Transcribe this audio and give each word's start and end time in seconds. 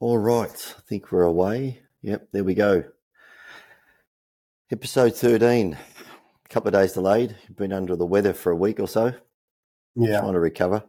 All 0.00 0.18
right, 0.18 0.74
I 0.78 0.80
think 0.88 1.10
we're 1.10 1.24
away. 1.24 1.80
Yep, 2.02 2.28
there 2.30 2.44
we 2.44 2.54
go. 2.54 2.84
Episode 4.70 5.16
13. 5.16 5.74
A 5.74 6.48
couple 6.48 6.68
of 6.68 6.74
days 6.74 6.92
delayed. 6.92 7.34
You've 7.48 7.56
been 7.56 7.72
under 7.72 7.96
the 7.96 8.06
weather 8.06 8.32
for 8.32 8.52
a 8.52 8.56
week 8.56 8.78
or 8.78 8.86
so. 8.86 9.12
Yeah. 9.96 10.20
Trying 10.20 10.34
to 10.34 10.40
recover. 10.40 10.84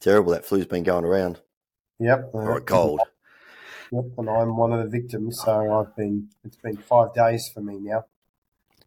Terrible. 0.00 0.32
That 0.32 0.44
flu's 0.44 0.66
been 0.66 0.82
going 0.82 1.04
around. 1.04 1.40
Yep. 2.00 2.30
All 2.32 2.40
right, 2.40 2.66
cold. 2.66 3.00
Yep. 3.92 4.04
And 4.18 4.28
I'm 4.28 4.56
one 4.56 4.72
of 4.72 4.82
the 4.82 4.90
victims. 4.90 5.40
So 5.44 5.78
I've 5.78 5.94
been, 5.94 6.28
it's 6.42 6.56
been 6.56 6.76
five 6.76 7.14
days 7.14 7.48
for 7.54 7.60
me 7.60 7.78
now. 7.78 8.04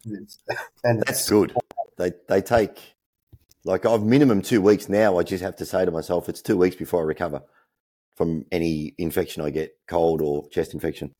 It's, 0.04 0.40
and 0.84 1.00
That's 1.00 1.26
good. 1.30 1.56
They 1.96 2.12
they 2.28 2.42
take 2.42 2.96
like 3.64 3.86
I've 3.86 4.02
minimum 4.02 4.42
two 4.42 4.60
weeks 4.60 4.90
now. 4.90 5.18
I 5.18 5.22
just 5.22 5.42
have 5.42 5.56
to 5.56 5.64
say 5.64 5.86
to 5.86 5.90
myself, 5.90 6.28
it's 6.28 6.42
two 6.42 6.58
weeks 6.58 6.76
before 6.76 7.00
I 7.00 7.06
recover 7.06 7.42
from 8.16 8.44
any 8.52 8.94
infection 8.98 9.42
I 9.42 9.50
get, 9.50 9.72
cold 9.88 10.20
or 10.20 10.48
chest 10.50 10.74
infection. 10.74 11.12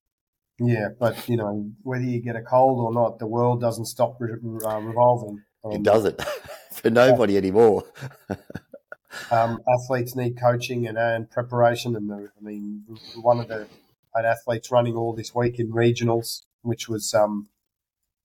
Yeah. 0.58 0.88
But, 0.98 1.28
you 1.28 1.36
know, 1.36 1.70
whether 1.82 2.04
you 2.04 2.20
get 2.20 2.36
a 2.36 2.42
cold 2.42 2.78
or 2.78 2.92
not, 2.92 3.18
the 3.18 3.26
world 3.26 3.60
doesn't 3.60 3.86
stop 3.86 4.16
re- 4.20 4.32
uh, 4.64 4.78
revolving. 4.80 5.42
It 5.64 5.76
Um, 5.76 5.82
doesn't 5.82 6.20
for 6.72 6.90
nobody 6.90 7.36
anymore. 7.36 7.84
um, 9.30 9.58
athletes 9.68 10.14
need 10.14 10.38
coaching 10.38 10.86
and, 10.86 10.98
and 10.98 11.30
preparation. 11.30 11.96
And 11.96 12.08
the, 12.10 12.30
I 12.38 12.44
mean, 12.44 12.84
one 13.16 13.40
of 13.40 13.48
the 13.48 13.68
athletes 14.14 14.70
running 14.70 14.94
all 14.94 15.14
this 15.14 15.34
week 15.34 15.58
in 15.58 15.72
regionals, 15.72 16.42
which 16.62 16.88
was, 16.88 17.14
um, 17.14 17.48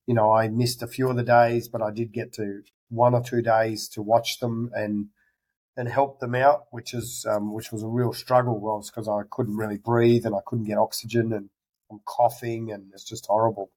you 0.06 0.14
know, 0.14 0.32
I 0.32 0.48
missed 0.48 0.84
a 0.84 0.88
few 0.88 1.10
of 1.10 1.16
the 1.16 1.24
days, 1.24 1.68
but 1.68 1.82
I 1.82 1.92
did 1.92 2.12
get 2.12 2.34
to 2.34 2.64
one 2.90 3.14
or 3.14 3.22
two 3.24 3.42
days 3.42 3.88
to 3.90 4.02
watch 4.02 4.40
them 4.40 4.70
and 4.74 5.08
and 5.78 5.88
help 5.88 6.20
them 6.20 6.36
out, 6.36 6.66
which 6.72 6.94
is 6.94 7.26
um, 7.30 7.54
which 7.54 7.72
was 7.72 7.84
a 7.84 7.88
real 7.88 8.12
struggle, 8.12 8.60
was 8.60 8.90
because 8.90 9.08
I 9.08 9.22
couldn't 9.30 9.56
really 9.56 9.78
breathe 9.78 10.26
and 10.26 10.36
I 10.36 10.40
couldn't 10.46 10.66
get 10.66 10.78
oxygen 10.78 11.32
and 11.32 11.50
I'm 11.92 12.00
coughing 12.06 12.72
and 12.72 12.92
it's 12.94 13.04
just 13.04 13.28
horrible. 13.28 13.70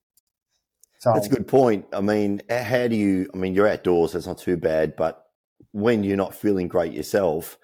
So 0.99 1.13
That's 1.15 1.27
a 1.27 1.31
good 1.31 1.49
point. 1.49 1.87
I 1.93 2.01
mean, 2.01 2.43
how 2.51 2.89
do 2.89 2.97
you? 2.97 3.31
I 3.33 3.37
mean, 3.37 3.55
you're 3.55 3.69
outdoors, 3.69 4.15
it's 4.15 4.27
not 4.27 4.39
too 4.39 4.57
bad. 4.57 4.97
But 4.97 5.25
when 5.73 6.03
you're 6.03 6.17
not 6.17 6.35
feeling 6.35 6.69
great 6.69 6.93
yourself, 6.93 7.59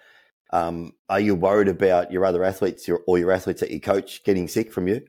um, 0.52 0.92
are 1.08 1.20
you 1.20 1.34
worried 1.34 1.68
about 1.68 2.12
your 2.12 2.24
other 2.24 2.44
athletes 2.44 2.86
your, 2.86 3.00
or 3.06 3.18
your 3.18 3.32
athletes 3.32 3.60
that 3.60 3.70
you 3.70 3.80
coach 3.80 4.22
getting 4.24 4.48
sick 4.48 4.72
from 4.72 4.86
you? 4.86 5.02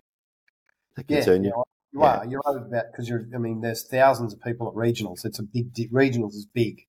That 0.96 1.06
yeah, 1.10 1.26
you, 1.26 1.34
you? 1.34 1.64
you 1.94 2.02
Yeah. 2.02 2.06
are. 2.06 2.26
You're 2.26 2.42
worried 2.46 2.68
about 2.68 2.86
because 2.92 3.08
you're. 3.08 3.28
I 3.36 3.38
mean, 3.38 3.62
there's 3.62 3.88
thousands 3.88 4.34
of 4.34 4.42
people 4.42 4.68
at 4.68 4.74
regionals. 4.74 5.26
It's 5.26 5.40
a 5.40 5.44
big 5.44 5.74
regionals 5.92 6.34
is 6.34 6.48
big, 6.54 6.86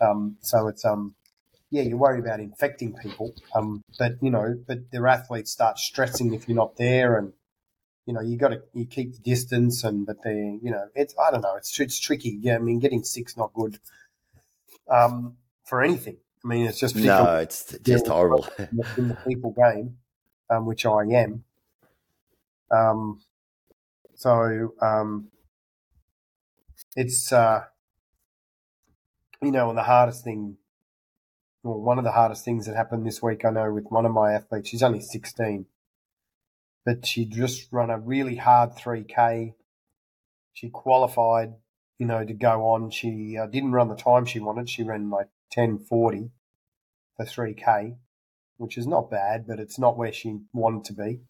um, 0.00 0.36
so 0.40 0.66
it's 0.68 0.84
um, 0.84 1.14
yeah, 1.70 1.82
you're 1.82 1.98
worried 1.98 2.24
about 2.24 2.40
infecting 2.40 2.94
people. 2.94 3.34
Um, 3.54 3.82
but 3.98 4.12
you 4.20 4.30
know, 4.30 4.56
but 4.66 4.90
their 4.90 5.06
athletes 5.06 5.50
start 5.50 5.78
stressing 5.78 6.34
if 6.34 6.48
you're 6.48 6.56
not 6.56 6.76
there, 6.76 7.16
and 7.16 7.32
you 8.06 8.14
know, 8.14 8.20
you 8.20 8.36
got 8.36 8.48
to 8.48 8.62
you 8.72 8.86
keep 8.86 9.12
the 9.14 9.20
distance, 9.20 9.84
and 9.84 10.06
but 10.06 10.22
they, 10.22 10.58
you 10.62 10.70
know, 10.70 10.88
it's 10.94 11.14
I 11.18 11.30
don't 11.30 11.42
know, 11.42 11.56
it's 11.56 11.78
it's 11.78 11.98
tricky. 11.98 12.38
Yeah, 12.40 12.56
I 12.56 12.58
mean, 12.58 12.80
getting 12.80 13.04
sick's 13.04 13.36
not 13.36 13.52
good. 13.54 13.78
Um, 14.88 15.36
for 15.64 15.82
anything. 15.82 16.16
I 16.44 16.48
mean, 16.48 16.66
it's 16.66 16.80
just 16.80 16.96
No, 16.96 17.36
it's 17.36 17.78
just 17.82 18.08
horrible. 18.08 18.48
in 18.58 18.68
the, 18.72 18.86
in 18.96 19.08
the 19.08 19.14
people 19.26 19.52
game, 19.52 19.98
um, 20.48 20.66
which 20.66 20.84
I 20.84 21.02
am. 21.04 21.44
Um, 22.72 23.20
so 24.14 24.74
um, 24.80 25.28
it's 26.96 27.32
uh, 27.32 27.64
you 29.42 29.52
know, 29.52 29.68
and 29.68 29.78
the 29.78 29.82
hardest 29.82 30.24
thing, 30.24 30.56
well, 31.62 31.80
one 31.80 31.98
of 31.98 32.04
the 32.04 32.12
hardest 32.12 32.44
things 32.44 32.66
that 32.66 32.76
happened 32.76 33.06
this 33.06 33.22
week, 33.22 33.44
I 33.44 33.50
know, 33.50 33.72
with 33.72 33.86
one 33.90 34.06
of 34.06 34.12
my 34.12 34.32
athletes. 34.32 34.68
She's 34.68 34.82
only 34.82 35.00
sixteen, 35.00 35.66
but 36.84 37.06
she 37.06 37.24
just 37.24 37.72
run 37.72 37.90
a 37.90 37.98
really 37.98 38.36
hard 38.36 38.76
three 38.76 39.04
k. 39.04 39.54
She 40.52 40.68
qualified, 40.68 41.54
you 41.98 42.06
know, 42.06 42.24
to 42.24 42.34
go 42.34 42.68
on. 42.68 42.90
She 42.90 43.36
uh, 43.36 43.46
didn't 43.46 43.72
run 43.72 43.88
the 43.88 43.96
time 43.96 44.24
she 44.24 44.40
wanted. 44.40 44.68
She 44.68 44.82
ran 44.82 45.10
like 45.10 45.28
ten 45.50 45.78
forty 45.78 46.30
for 47.16 47.24
three 47.24 47.54
k 47.54 47.96
which 48.60 48.76
is 48.76 48.86
not 48.86 49.10
bad, 49.10 49.46
but 49.46 49.58
it's 49.58 49.78
not 49.78 49.96
where 49.96 50.12
she 50.12 50.38
wanted 50.52 50.84
to 50.84 50.92
be. 50.92 51.20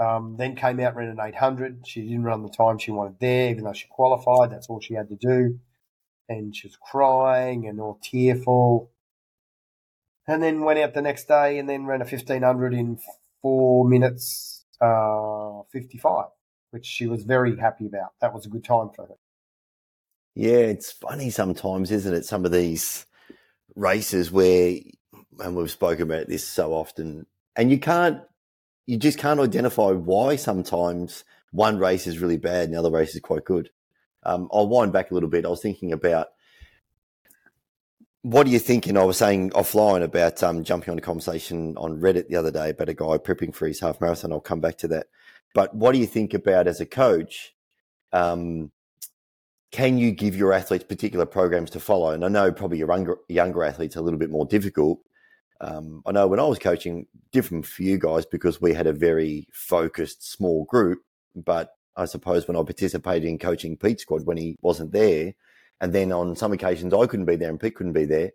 Um, 0.00 0.36
then 0.38 0.56
came 0.56 0.80
out, 0.80 0.96
ran 0.96 1.10
an 1.10 1.20
800. 1.20 1.86
She 1.86 2.00
didn't 2.00 2.22
run 2.22 2.42
the 2.42 2.48
time 2.48 2.78
she 2.78 2.90
wanted 2.90 3.20
there, 3.20 3.50
even 3.50 3.64
though 3.64 3.74
she 3.74 3.88
qualified. 3.88 4.50
That's 4.50 4.68
all 4.68 4.80
she 4.80 4.94
had 4.94 5.10
to 5.10 5.16
do. 5.16 5.60
And 6.26 6.56
she 6.56 6.66
was 6.66 6.76
crying 6.76 7.66
and 7.66 7.78
all 7.78 8.00
tearful. 8.02 8.90
And 10.28 10.42
then 10.42 10.60
went 10.60 10.78
out 10.78 10.94
the 10.94 11.02
next 11.02 11.26
day 11.26 11.58
and 11.58 11.68
then 11.68 11.86
ran 11.86 12.02
a 12.02 12.04
1500 12.04 12.74
in 12.74 12.98
four 13.40 13.88
minutes, 13.88 14.66
uh, 14.80 15.62
55, 15.72 16.26
which 16.70 16.84
she 16.84 17.06
was 17.06 17.24
very 17.24 17.56
happy 17.56 17.86
about. 17.86 18.12
That 18.20 18.34
was 18.34 18.44
a 18.44 18.50
good 18.50 18.64
time 18.64 18.90
for 18.94 19.06
her. 19.06 19.14
Yeah, 20.34 20.58
it's 20.58 20.92
funny 20.92 21.30
sometimes, 21.30 21.90
isn't 21.90 22.14
it? 22.14 22.26
Some 22.26 22.44
of 22.44 22.52
these 22.52 23.06
races 23.74 24.30
where, 24.30 24.76
and 25.40 25.56
we've 25.56 25.70
spoken 25.70 26.02
about 26.02 26.28
this 26.28 26.46
so 26.46 26.74
often, 26.74 27.26
and 27.56 27.70
you 27.70 27.78
can't, 27.80 28.20
you 28.86 28.98
just 28.98 29.18
can't 29.18 29.40
identify 29.40 29.90
why 29.90 30.36
sometimes 30.36 31.24
one 31.50 31.78
race 31.78 32.06
is 32.06 32.18
really 32.18 32.36
bad 32.36 32.64
and 32.64 32.74
the 32.74 32.78
other 32.78 32.90
race 32.90 33.14
is 33.14 33.20
quite 33.20 33.44
good. 33.44 33.70
Um, 34.22 34.48
I'll 34.52 34.68
wind 34.68 34.92
back 34.92 35.10
a 35.10 35.14
little 35.14 35.28
bit. 35.28 35.46
I 35.46 35.48
was 35.48 35.62
thinking 35.62 35.92
about 35.92 36.28
what 38.28 38.46
are 38.46 38.50
you 38.50 38.58
thinking? 38.58 38.98
I 38.98 39.04
was 39.04 39.16
saying 39.16 39.50
offline 39.50 40.02
about 40.02 40.42
um, 40.42 40.62
jumping 40.62 40.92
on 40.92 40.98
a 40.98 41.00
conversation 41.00 41.74
on 41.78 41.98
Reddit 41.98 42.28
the 42.28 42.36
other 42.36 42.50
day 42.50 42.68
about 42.68 42.90
a 42.90 42.94
guy 42.94 43.16
prepping 43.16 43.54
for 43.54 43.66
his 43.66 43.80
half 43.80 44.02
marathon. 44.02 44.32
I'll 44.32 44.40
come 44.40 44.60
back 44.60 44.76
to 44.78 44.88
that. 44.88 45.06
But 45.54 45.74
what 45.74 45.92
do 45.92 45.98
you 45.98 46.06
think 46.06 46.34
about 46.34 46.66
as 46.66 46.78
a 46.78 46.84
coach? 46.84 47.54
Um, 48.12 48.70
can 49.72 49.96
you 49.96 50.12
give 50.12 50.36
your 50.36 50.52
athletes 50.52 50.84
particular 50.84 51.24
programs 51.24 51.70
to 51.70 51.80
follow? 51.80 52.10
And 52.10 52.22
I 52.22 52.28
know 52.28 52.52
probably 52.52 52.76
your 52.76 52.94
younger, 52.94 53.16
younger 53.30 53.64
athletes 53.64 53.96
are 53.96 54.00
a 54.00 54.02
little 54.02 54.18
bit 54.18 54.30
more 54.30 54.44
difficult. 54.44 55.00
Um, 55.62 56.02
I 56.04 56.12
know 56.12 56.28
when 56.28 56.38
I 56.38 56.44
was 56.44 56.58
coaching, 56.58 57.06
different 57.32 57.64
for 57.64 57.82
you 57.82 57.98
guys 57.98 58.26
because 58.26 58.60
we 58.60 58.74
had 58.74 58.86
a 58.86 58.92
very 58.92 59.48
focused 59.52 60.30
small 60.30 60.64
group. 60.64 61.00
But 61.34 61.70
I 61.96 62.04
suppose 62.04 62.46
when 62.46 62.58
I 62.58 62.62
participated 62.62 63.26
in 63.26 63.38
coaching 63.38 63.78
Pete 63.78 64.00
Squad 64.00 64.26
when 64.26 64.36
he 64.36 64.58
wasn't 64.60 64.92
there, 64.92 65.32
and 65.80 65.92
then 65.92 66.12
on 66.12 66.36
some 66.36 66.52
occasions 66.52 66.92
I 66.92 67.06
couldn't 67.06 67.26
be 67.26 67.36
there 67.36 67.50
and 67.50 67.60
Pete 67.60 67.74
couldn't 67.74 67.92
be 67.92 68.04
there. 68.04 68.32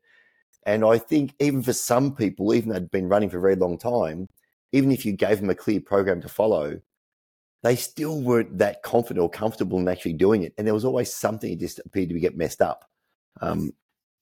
And 0.66 0.86
I 0.86 0.98
think 0.98 1.34
even 1.40 1.62
for 1.62 1.74
some 1.74 2.16
people, 2.16 2.54
even 2.54 2.70
though 2.70 2.80
they'd 2.80 2.92
been 2.92 3.10
running 3.10 3.30
for 3.30 3.38
a 3.38 3.42
very 3.42 3.56
long 3.56 3.78
time, 3.78 4.30
even 4.72 4.92
if 4.92 5.06
you 5.06 5.12
gave 5.12 5.40
them 5.40 5.50
a 5.50 5.56
clear 5.56 5.82
program 5.82 6.22
to 6.22 6.30
follow, 6.30 6.80
they 7.64 7.76
still 7.76 8.22
weren't 8.22 8.58
that 8.58 8.84
confident 8.84 9.24
or 9.24 9.30
comfortable 9.30 9.80
in 9.80 9.88
actually 9.88 10.14
doing 10.14 10.44
it. 10.44 10.54
And 10.58 10.68
there 10.68 10.74
was 10.74 10.86
always 10.86 11.14
something 11.14 11.50
that 11.50 11.60
just 11.60 11.80
appeared 11.86 12.10
to 12.10 12.20
get 12.20 12.38
messed 12.38 12.62
up. 12.62 12.90
Um, 13.42 13.74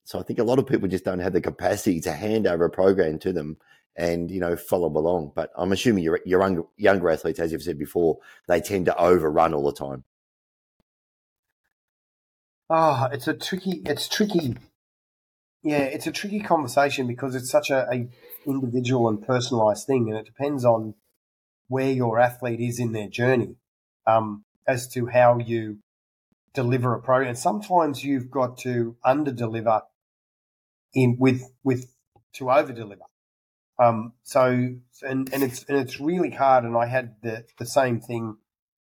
so 0.04 0.18
I 0.18 0.22
think 0.22 0.38
a 0.38 0.44
lot 0.44 0.58
of 0.58 0.66
people 0.66 0.88
just 0.88 1.04
don't 1.04 1.18
have 1.20 1.32
the 1.32 1.40
capacity 1.40 2.00
to 2.00 2.12
hand 2.12 2.46
over 2.46 2.64
a 2.64 2.70
program 2.70 3.18
to 3.20 3.32
them 3.32 3.56
and, 3.96 4.30
you 4.30 4.40
know, 4.40 4.56
follow 4.56 4.88
along. 4.88 5.32
But 5.34 5.50
I'm 5.56 5.72
assuming 5.72 6.04
your, 6.04 6.20
your 6.24 6.40
younger, 6.40 6.62
younger 6.76 7.10
athletes, 7.10 7.38
as 7.38 7.52
you've 7.52 7.62
said 7.62 7.78
before, 7.78 8.18
they 8.48 8.60
tend 8.60 8.86
to 8.86 8.96
overrun 8.96 9.54
all 9.54 9.64
the 9.64 9.72
time. 9.72 10.04
Ah, 12.70 13.08
it's 13.12 13.28
a 13.28 13.34
tricky. 13.34 13.82
It's 13.84 14.08
tricky. 14.08 14.56
Yeah, 15.62 15.78
it's 15.78 16.06
a 16.06 16.12
tricky 16.12 16.40
conversation 16.40 17.06
because 17.06 17.34
it's 17.34 17.50
such 17.50 17.70
a, 17.70 17.86
a 17.92 18.08
individual 18.46 19.08
and 19.08 19.24
personalized 19.24 19.86
thing, 19.86 20.08
and 20.08 20.18
it 20.18 20.26
depends 20.26 20.64
on 20.64 20.94
where 21.68 21.92
your 21.92 22.18
athlete 22.18 22.60
is 22.60 22.78
in 22.78 22.92
their 22.92 23.08
journey 23.08 23.56
um, 24.06 24.44
as 24.66 24.88
to 24.88 25.06
how 25.06 25.38
you 25.38 25.78
deliver 26.54 26.94
a 26.94 27.00
program. 27.00 27.28
And 27.28 27.38
sometimes 27.38 28.04
you've 28.04 28.30
got 28.30 28.58
to 28.58 28.96
under 29.04 29.32
deliver 29.32 29.82
in 30.94 31.16
with 31.18 31.42
with 31.62 31.94
to 32.34 32.50
over 32.50 32.72
deliver. 32.72 33.04
Um, 33.78 34.12
so 34.22 34.74
and 35.02 35.32
and 35.32 35.42
it's 35.42 35.64
and 35.68 35.78
it's 35.78 36.00
really 36.00 36.30
hard. 36.30 36.64
And 36.64 36.76
I 36.76 36.86
had 36.86 37.16
the 37.22 37.44
the 37.58 37.66
same 37.66 38.00
thing 38.00 38.36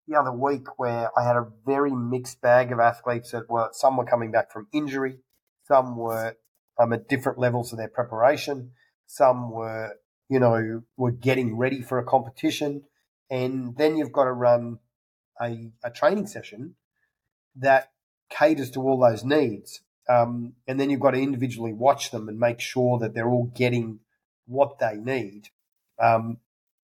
the 0.06 0.18
other 0.18 0.32
week 0.32 0.78
where 0.78 1.10
I 1.18 1.24
had 1.24 1.36
a 1.36 1.48
very 1.64 1.92
mixed 1.92 2.40
bag 2.40 2.72
of 2.72 2.80
athletes 2.80 3.30
that 3.30 3.48
were 3.48 3.68
some 3.72 3.96
were 3.96 4.04
coming 4.04 4.30
back 4.30 4.52
from 4.52 4.68
injury, 4.72 5.18
some 5.64 5.96
were 5.96 6.36
um, 6.78 6.92
at 6.92 7.08
different 7.08 7.38
levels 7.38 7.72
of 7.72 7.78
their 7.78 7.88
preparation, 7.88 8.72
some 9.06 9.50
were 9.50 9.96
you 10.28 10.38
know 10.38 10.82
were 10.96 11.12
getting 11.12 11.56
ready 11.56 11.82
for 11.82 11.98
a 11.98 12.04
competition, 12.04 12.82
and 13.30 13.76
then 13.76 13.96
you've 13.96 14.12
got 14.12 14.24
to 14.24 14.32
run 14.32 14.78
a, 15.40 15.70
a 15.82 15.90
training 15.90 16.26
session 16.26 16.74
that 17.56 17.92
caters 18.30 18.70
to 18.72 18.80
all 18.80 18.98
those 18.98 19.24
needs. 19.24 19.80
Um, 20.08 20.54
and 20.66 20.78
then 20.78 20.90
you've 20.90 21.00
got 21.00 21.12
to 21.12 21.20
individually 21.20 21.72
watch 21.72 22.10
them 22.10 22.28
and 22.28 22.38
make 22.38 22.60
sure 22.60 22.98
that 22.98 23.14
they're 23.14 23.28
all 23.28 23.50
getting 23.54 24.00
what 24.46 24.78
they 24.78 24.96
need. 24.96 25.48
Um, 25.98 26.38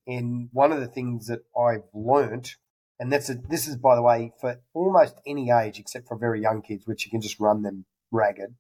and 0.07 0.49
one 0.53 0.73
of 0.73 0.81
the 0.81 0.89
things 0.89 1.27
that 1.27 1.41
I've 1.57 1.85
learnt, 1.93 2.57
and 3.01 3.11
that's 3.11 3.31
a, 3.31 3.35
this 3.35 3.67
is 3.67 3.77
by 3.77 3.95
the 3.97 4.03
way 4.03 4.31
for 4.43 4.61
almost 4.75 5.15
any 5.27 5.51
age 5.51 5.79
except 5.79 6.07
for 6.07 6.19
very 6.19 6.43
young 6.43 6.61
kids, 6.61 6.87
which 6.87 7.07
you 7.07 7.11
can 7.11 7.23
just 7.23 7.41
run 7.41 7.63
them 7.63 7.87
ragged. 8.13 8.55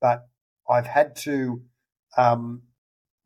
But 0.00 0.28
I've 0.70 0.86
had 0.86 1.16
to 1.16 1.60
um, 2.16 2.62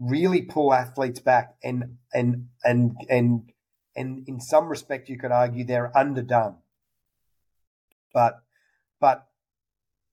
really 0.00 0.40
pull 0.40 0.72
athletes 0.72 1.20
back 1.20 1.56
and 1.62 1.98
and 2.14 2.48
and 2.64 2.96
and 3.10 3.52
and 3.94 4.26
in 4.26 4.40
some 4.40 4.68
respect 4.68 5.10
you 5.10 5.18
could 5.18 5.32
argue 5.32 5.64
they're 5.64 5.96
underdone. 5.96 6.56
But 8.14 8.42
but 9.00 9.26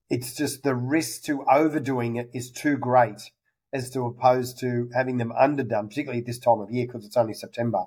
it's 0.10 0.36
just 0.36 0.64
the 0.64 0.76
risk 0.76 1.24
to 1.24 1.46
overdoing 1.50 2.18
it 2.18 2.30
is 2.34 2.52
too 2.52 2.76
great 2.78 3.32
as 3.72 3.90
to 3.92 4.06
opposed 4.06 4.60
to 4.60 4.90
having 4.94 5.18
them 5.18 5.32
underdone, 5.32 5.88
particularly 5.88 6.20
at 6.20 6.26
this 6.26 6.40
time 6.40 6.60
of 6.60 6.72
year 6.72 6.88
because 6.88 7.06
it's 7.06 7.18
only 7.18 7.34
September, 7.34 7.86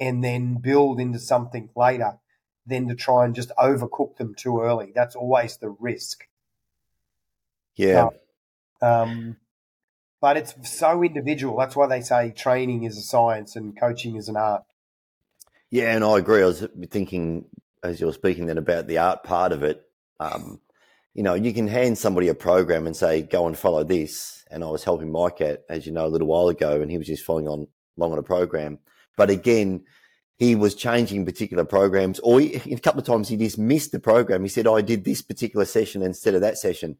and 0.00 0.22
then 0.22 0.56
build 0.56 1.00
into 1.00 1.18
something 1.18 1.70
later 1.74 2.18
than 2.66 2.88
to 2.88 2.94
try 2.94 3.24
and 3.24 3.34
just 3.34 3.50
overcook 3.58 4.16
them 4.16 4.34
too 4.34 4.60
early. 4.60 4.92
That's 4.94 5.16
always 5.16 5.56
the 5.56 5.70
risk. 5.70 6.24
Yeah. 7.74 8.08
Um, 8.82 9.36
but 10.20 10.36
it's 10.36 10.54
so 10.68 11.02
individual. 11.02 11.56
That's 11.58 11.76
why 11.76 11.86
they 11.86 12.00
say 12.00 12.30
training 12.30 12.84
is 12.84 12.98
a 12.98 13.02
science 13.02 13.56
and 13.56 13.78
coaching 13.78 14.16
is 14.16 14.28
an 14.28 14.36
art. 14.36 14.64
Yeah, 15.70 15.94
and 15.94 16.04
I 16.04 16.18
agree. 16.18 16.42
I 16.42 16.46
was 16.46 16.66
thinking 16.90 17.46
as 17.82 18.00
you 18.00 18.06
were 18.06 18.12
speaking 18.12 18.46
then 18.46 18.58
about 18.58 18.86
the 18.86 18.98
art 18.98 19.22
part 19.22 19.52
of 19.52 19.62
it. 19.62 19.82
Um, 20.20 20.60
you 21.14 21.22
know, 21.22 21.34
you 21.34 21.52
can 21.52 21.68
hand 21.68 21.98
somebody 21.98 22.28
a 22.28 22.34
program 22.34 22.86
and 22.86 22.96
say, 22.96 23.22
"Go 23.22 23.46
and 23.46 23.58
follow 23.58 23.84
this." 23.84 24.44
And 24.50 24.64
I 24.64 24.68
was 24.68 24.84
helping 24.84 25.12
Mike 25.12 25.40
out, 25.40 25.58
as 25.68 25.86
you 25.86 25.92
know, 25.92 26.06
a 26.06 26.08
little 26.08 26.28
while 26.28 26.48
ago, 26.48 26.80
and 26.80 26.90
he 26.90 26.98
was 26.98 27.06
just 27.06 27.24
following 27.24 27.48
on 27.48 27.66
along 27.96 28.12
on 28.12 28.18
a 28.18 28.22
program. 28.22 28.78
But 29.18 29.28
again, 29.28 29.84
he 30.38 30.54
was 30.54 30.74
changing 30.74 31.26
particular 31.26 31.64
programs, 31.64 32.20
or 32.20 32.40
he, 32.40 32.54
a 32.72 32.78
couple 32.78 33.00
of 33.00 33.06
times 33.06 33.28
he 33.28 33.36
just 33.36 33.58
missed 33.58 33.92
the 33.92 34.00
program. 34.00 34.42
He 34.42 34.48
said, 34.48 34.66
oh, 34.66 34.76
"I 34.76 34.80
did 34.80 35.04
this 35.04 35.20
particular 35.20 35.66
session 35.66 36.00
instead 36.00 36.34
of 36.34 36.40
that 36.40 36.56
session." 36.56 36.96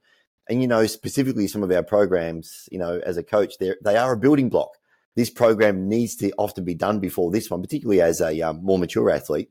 And 0.50 0.60
you 0.60 0.68
know, 0.68 0.84
specifically 0.86 1.46
some 1.46 1.62
of 1.62 1.70
our 1.70 1.82
programs, 1.82 2.68
you 2.70 2.78
know, 2.78 3.00
as 3.06 3.16
a 3.16 3.22
coach, 3.22 3.56
they 3.58 3.74
they 3.82 3.96
are 3.96 4.12
a 4.12 4.18
building 4.18 4.50
block. 4.50 4.76
This 5.14 5.30
program 5.30 5.88
needs 5.88 6.16
to 6.16 6.32
often 6.36 6.64
be 6.64 6.74
done 6.74 7.00
before 7.00 7.30
this 7.30 7.50
one, 7.50 7.62
particularly 7.62 8.02
as 8.02 8.20
a 8.20 8.42
um, 8.42 8.62
more 8.62 8.78
mature 8.78 9.10
athlete. 9.10 9.50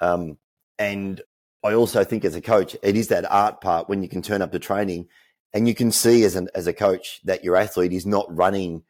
Um, 0.00 0.38
and 0.78 1.20
I 1.64 1.72
also 1.72 2.04
think 2.04 2.24
as 2.24 2.34
a 2.34 2.40
coach, 2.40 2.76
it 2.82 2.96
is 2.96 3.08
that 3.08 3.30
art 3.30 3.60
part 3.62 3.88
when 3.88 4.02
you 4.02 4.08
can 4.08 4.22
turn 4.22 4.42
up 4.42 4.52
to 4.52 4.58
training 4.58 5.08
and 5.54 5.66
you 5.66 5.74
can 5.74 5.90
see 5.92 6.24
as 6.24 6.36
an 6.36 6.48
as 6.54 6.66
a 6.66 6.74
coach 6.74 7.20
that 7.24 7.44
your 7.44 7.56
athlete 7.56 7.92
is 7.92 8.04
not 8.04 8.26
running 8.28 8.82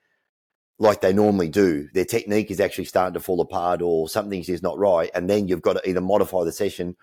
like 0.79 1.00
they 1.00 1.12
normally 1.12 1.49
do. 1.49 1.88
Their 1.94 2.05
technique 2.05 2.50
is 2.50 2.61
actually 2.61 2.87
starting 2.87 3.15
to 3.15 3.21
fall 3.21 3.41
apart 3.41 3.82
or 3.82 4.09
something's 4.09 4.47
just 4.47 4.62
not 4.62 4.79
right. 4.79 5.11
And 5.15 5.31
then 5.31 5.49
you've 5.49 5.62
got 5.62 5.75
to 5.75 5.88
either 5.88 6.00
modify 6.00 6.44
the 6.44 6.53
session, 6.53 6.97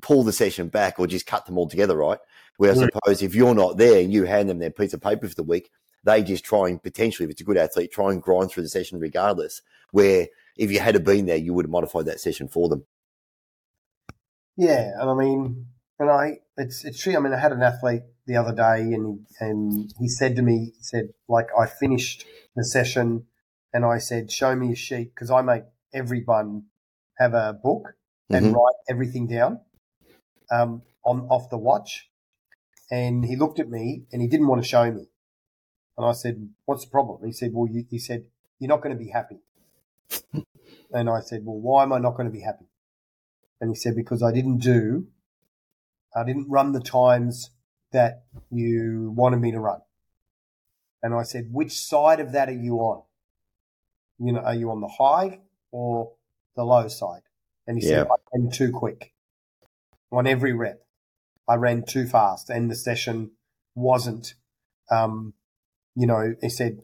pull 0.00 0.24
the 0.24 0.32
session 0.32 0.68
back, 0.68 0.98
or 0.98 1.06
just 1.06 1.26
cut 1.26 1.46
them 1.46 1.58
all 1.58 1.68
together, 1.68 1.96
right? 1.96 2.18
Where 2.56 2.72
I 2.72 2.74
suppose 2.74 3.22
if 3.22 3.34
you're 3.34 3.54
not 3.54 3.76
there 3.76 4.00
and 4.00 4.12
you 4.12 4.24
hand 4.24 4.48
them 4.48 4.58
their 4.58 4.70
piece 4.70 4.94
of 4.94 5.00
paper 5.00 5.28
for 5.28 5.34
the 5.34 5.42
week, 5.42 5.70
they 6.04 6.22
just 6.22 6.44
try 6.44 6.68
and 6.68 6.82
potentially, 6.82 7.24
if 7.24 7.30
it's 7.30 7.40
a 7.40 7.44
good 7.44 7.56
athlete, 7.56 7.92
try 7.92 8.10
and 8.12 8.22
grind 8.22 8.50
through 8.50 8.62
the 8.62 8.68
session 8.68 8.98
regardless. 8.98 9.62
Where 9.90 10.28
if 10.56 10.70
you 10.70 10.80
had 10.80 11.02
been 11.04 11.26
there, 11.26 11.36
you 11.36 11.54
would 11.54 11.64
have 11.64 11.70
modified 11.70 12.06
that 12.06 12.20
session 12.20 12.48
for 12.48 12.68
them. 12.68 12.84
Yeah, 14.56 14.90
and 14.98 15.10
I 15.10 15.14
mean, 15.14 15.66
and 15.98 16.10
I, 16.10 16.38
it's 16.56 16.84
it's 16.84 17.02
true. 17.02 17.16
I 17.16 17.20
mean, 17.20 17.32
I 17.32 17.38
had 17.38 17.52
an 17.52 17.62
athlete 17.62 18.02
the 18.26 18.36
other 18.36 18.54
day, 18.54 18.92
and 18.92 19.26
and 19.40 19.92
he 19.98 20.08
said 20.08 20.36
to 20.36 20.42
me, 20.42 20.72
he 20.76 20.82
said, 20.82 21.10
like, 21.28 21.48
I 21.58 21.66
finished 21.66 22.26
the 22.56 22.64
session, 22.64 23.26
and 23.72 23.84
I 23.84 23.98
said, 23.98 24.30
show 24.30 24.54
me 24.54 24.72
a 24.72 24.76
sheet 24.76 25.14
because 25.14 25.30
I 25.30 25.42
make 25.42 25.64
everyone 25.94 26.64
have 27.18 27.34
a 27.34 27.52
book 27.52 27.94
and 28.30 28.46
mm-hmm. 28.46 28.54
write 28.54 28.74
everything 28.88 29.26
down 29.26 29.60
um, 30.50 30.82
on 31.04 31.20
off 31.30 31.50
the 31.50 31.58
watch. 31.58 32.08
And 32.90 33.24
he 33.24 33.36
looked 33.36 33.58
at 33.58 33.70
me 33.70 34.04
and 34.12 34.20
he 34.20 34.28
didn't 34.28 34.48
want 34.48 34.62
to 34.62 34.68
show 34.68 34.90
me. 34.90 35.06
And 35.96 36.06
I 36.06 36.12
said, 36.12 36.48
"What's 36.64 36.84
the 36.84 36.90
problem?" 36.90 37.20
He 37.24 37.32
said, 37.32 37.50
"Well, 37.52 37.68
you, 37.70 37.84
he 37.88 37.98
said 37.98 38.24
you're 38.58 38.68
not 38.68 38.82
going 38.82 38.96
to 38.96 39.02
be 39.02 39.10
happy." 39.10 39.40
and 40.92 41.08
I 41.08 41.20
said, 41.20 41.42
"Well, 41.44 41.58
why 41.58 41.82
am 41.82 41.92
I 41.92 41.98
not 41.98 42.16
going 42.16 42.26
to 42.26 42.32
be 42.32 42.42
happy?" 42.42 42.66
And 43.60 43.70
he 43.70 43.76
said, 43.76 43.94
"Because 43.94 44.22
I 44.22 44.32
didn't 44.32 44.58
do, 44.58 45.06
I 46.14 46.24
didn't 46.24 46.50
run 46.50 46.72
the 46.72 46.80
times 46.80 47.50
that 47.92 48.24
you 48.50 49.12
wanted 49.14 49.40
me 49.40 49.52
to 49.52 49.60
run." 49.60 49.80
And 51.02 51.14
I 51.14 51.22
said, 51.22 51.52
"Which 51.52 51.72
side 51.72 52.20
of 52.20 52.32
that 52.32 52.48
are 52.48 52.52
you 52.52 52.78
on? 52.78 53.02
You 54.18 54.32
know, 54.32 54.40
are 54.40 54.54
you 54.54 54.70
on 54.70 54.80
the 54.80 54.88
high 54.88 55.40
or 55.70 56.12
the 56.56 56.64
low 56.64 56.88
side?" 56.88 57.22
And 57.66 57.78
he 57.78 57.86
said, 57.86 58.06
"I 58.06 58.14
ran 58.34 58.50
too 58.50 58.70
quick 58.70 59.12
on 60.10 60.26
every 60.26 60.52
rep. 60.52 60.84
I 61.48 61.56
ran 61.56 61.84
too 61.84 62.06
fast, 62.06 62.50
and 62.50 62.70
the 62.70 62.76
session 62.76 63.32
wasn't." 63.74 64.34
Um, 64.90 65.34
you 65.94 66.06
know, 66.06 66.34
he 66.40 66.48
said 66.48 66.82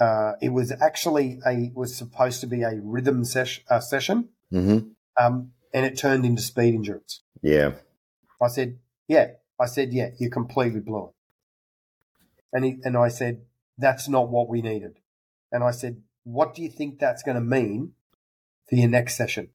uh, 0.00 0.32
it 0.42 0.50
was 0.50 0.72
actually 0.80 1.40
a 1.46 1.70
was 1.74 1.96
supposed 1.96 2.40
to 2.42 2.46
be 2.46 2.62
a 2.62 2.78
rhythm 2.82 3.24
ses- 3.24 3.60
uh, 3.70 3.80
session, 3.80 4.28
mm-hmm. 4.52 4.88
um, 5.22 5.52
and 5.72 5.86
it 5.86 5.96
turned 5.96 6.24
into 6.24 6.42
speed 6.42 6.74
endurance. 6.74 7.22
Yeah, 7.42 7.72
I 8.40 8.48
said, 8.48 8.78
yeah, 9.08 9.28
I 9.60 9.66
said, 9.66 9.92
yeah, 9.92 10.10
you 10.18 10.30
completely 10.30 10.80
blew 10.80 11.06
it. 11.08 11.14
And 12.52 12.64
he, 12.64 12.78
and 12.84 12.96
I 12.96 13.08
said, 13.08 13.42
that's 13.78 14.08
not 14.08 14.28
what 14.30 14.48
we 14.48 14.62
needed. 14.62 14.98
And 15.52 15.62
I 15.62 15.70
said, 15.70 16.02
what 16.24 16.54
do 16.54 16.62
you 16.62 16.70
think 16.70 16.98
that's 16.98 17.22
going 17.22 17.36
to 17.36 17.40
mean 17.40 17.92
for 18.68 18.76
your 18.76 18.88
next 18.88 19.16
session? 19.16 19.50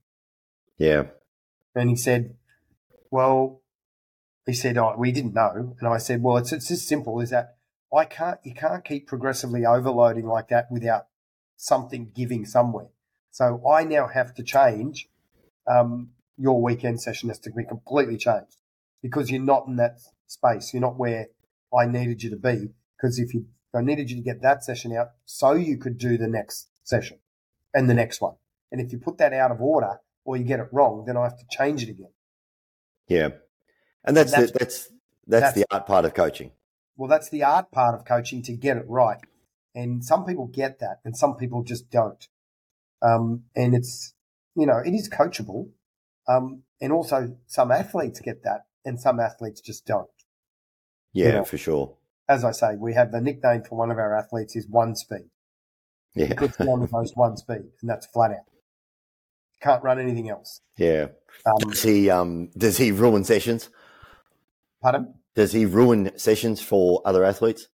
Yeah. 0.78 1.04
And 1.76 1.90
he 1.90 1.96
said, 1.96 2.36
well, 3.10 3.62
he 4.46 4.54
said, 4.54 4.78
oh, 4.78 4.96
we 4.98 5.12
didn't 5.12 5.34
know. 5.34 5.76
And 5.80 5.88
I 5.88 5.98
said, 5.98 6.24
well, 6.24 6.38
it's, 6.38 6.52
it's 6.52 6.72
as 6.72 6.88
simple 6.88 7.22
as 7.22 7.30
that 7.30 7.58
I 7.94 8.06
can't, 8.06 8.40
you 8.44 8.54
can't 8.54 8.86
keep 8.86 9.08
progressively 9.08 9.66
overloading 9.66 10.26
like 10.26 10.48
that 10.50 10.72
without 10.72 11.08
something 11.58 12.12
giving 12.16 12.46
somewhere. 12.46 12.88
So 13.32 13.62
I 13.70 13.84
now 13.84 14.08
have 14.08 14.34
to 14.36 14.44
change. 14.44 15.10
Um, 15.68 16.12
your 16.38 16.62
weekend 16.62 17.02
session 17.02 17.30
has 17.30 17.40
to 17.40 17.52
be 17.52 17.64
completely 17.64 18.18
changed 18.18 18.56
because 19.04 19.30
you're 19.30 19.42
not 19.42 19.68
in 19.68 19.76
that 19.76 20.00
space. 20.28 20.74
You're 20.74 20.82
not 20.82 20.98
where 20.98 21.28
I 21.78 21.86
needed 21.86 22.24
you 22.24 22.30
to 22.32 22.38
be. 22.38 22.70
Because 23.02 23.18
if 23.18 23.34
you, 23.34 23.46
I 23.74 23.82
needed 23.82 24.12
you 24.12 24.18
to 24.18 24.22
get 24.22 24.42
that 24.42 24.64
session 24.64 24.96
out 24.96 25.12
so 25.26 25.54
you 25.54 25.78
could 25.78 25.98
do 25.98 26.18
the 26.18 26.28
next 26.28 26.68
session 26.84 27.18
and 27.74 27.90
the 27.90 27.94
next 27.94 28.22
one. 28.22 28.36
And 28.72 28.80
if 28.80 28.92
you 28.92 29.00
put 29.00 29.18
that 29.18 29.34
out 29.34 29.52
of 29.52 29.60
order 29.62 30.00
or 30.24 30.38
you 30.38 30.44
get 30.44 30.60
it 30.60 30.68
wrong, 30.72 31.06
then 31.06 31.18
I 31.18 31.24
have 31.24 31.38
to 31.38 31.46
change 31.50 31.82
it 31.82 31.90
again. 31.90 32.12
Yeah. 33.08 33.30
And 34.06 34.16
that's, 34.16 34.34
and 34.34 34.44
that's, 34.44 34.52
the, 34.52 34.60
that's, 34.60 34.90
that's, 35.28 35.42
that's 35.44 35.56
the 35.56 35.66
art 35.72 35.88
part 35.88 36.06
of 36.06 36.14
coaching. 36.14 36.52
Well, 36.96 37.10
that's 37.10 37.30
the 37.30 37.44
art 37.44 37.72
part 37.72 37.96
of 37.96 38.06
coaching 38.06 38.44
to 38.44 38.54
get 38.54 38.78
it 38.78 38.86
right. 38.88 39.20
And 39.74 40.04
some 40.04 40.26
people 40.26 40.48
get 40.48 40.80
that 40.80 41.00
and 41.04 41.18
some 41.18 41.36
people 41.36 41.64
just 41.64 41.90
don't. 41.90 42.28
Um, 43.02 43.46
and 43.56 43.74
it's, 43.74 44.14
you 44.56 44.68
know, 44.68 44.78
it 44.78 44.94
is 44.94 45.10
coachable. 45.10 45.70
Um, 46.28 46.64
and 46.80 46.92
also 46.92 47.36
some 47.48 47.72
athletes 47.72 48.20
get 48.20 48.44
that 48.44 48.66
and 48.86 49.00
some 49.00 49.20
athletes 49.20 49.60
just 49.60 49.86
don't. 49.86 50.08
Yeah, 51.14 51.26
you 51.26 51.32
know, 51.34 51.44
for 51.46 51.58
sure. 51.58 51.96
As 52.32 52.46
I 52.46 52.52
say, 52.52 52.76
we 52.78 52.94
have 52.94 53.12
the 53.12 53.20
nickname 53.20 53.64
for 53.68 53.78
one 53.78 53.92
of 53.92 53.98
our 53.98 54.18
athletes 54.18 54.56
is 54.56 54.66
one 54.68 54.96
speed. 54.96 55.30
Yeah. 56.16 56.28
Because 56.28 56.58
one 56.60 56.82
of 56.82 56.92
those 56.92 57.12
one 57.14 57.36
speed 57.36 57.64
and 57.82 57.90
that's 57.90 58.06
flat 58.06 58.32
out. 58.32 58.46
Can't 59.62 59.84
run 59.84 60.00
anything 60.00 60.30
else. 60.30 60.62
Yeah. 60.78 61.08
Um, 61.46 61.70
does 61.70 61.84
he, 61.84 62.10
um, 62.10 62.50
does 62.58 62.78
he 62.78 62.92
ruin 62.92 63.26
sessions? 63.26 63.70
Pardon? 64.82 65.14
Does 65.36 65.52
he 65.52 65.66
ruin 65.66 66.18
sessions 66.18 66.62
for 66.62 67.02
other 67.06 67.26
athletes? 67.26 67.68